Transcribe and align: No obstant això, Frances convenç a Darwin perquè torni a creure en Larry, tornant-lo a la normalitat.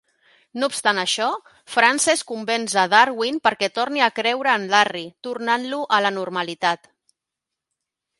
No 0.61 0.67
obstant 0.69 0.99
això, 1.01 1.25
Frances 1.73 2.23
convenç 2.31 2.73
a 2.83 2.85
Darwin 2.93 3.37
perquè 3.49 3.69
torni 3.75 4.01
a 4.05 4.09
creure 4.21 4.55
en 4.61 4.65
Larry, 4.73 5.03
tornant-lo 5.29 5.83
a 5.99 6.01
la 6.07 6.13
normalitat. 6.17 6.91